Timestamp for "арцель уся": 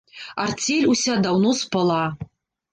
0.43-1.13